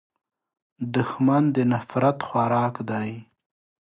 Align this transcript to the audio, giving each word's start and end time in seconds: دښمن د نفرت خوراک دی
دښمن 0.95 1.43
د 1.55 1.57
نفرت 1.71 2.17
خوراک 2.27 2.75
دی 2.89 3.09